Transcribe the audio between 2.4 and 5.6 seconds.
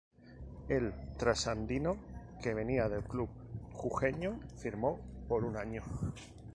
que venía del club jujeño, firmó por un